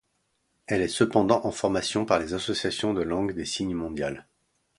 [0.65, 4.25] Elle est cependant en formation par les associations de langue des signes mondiales.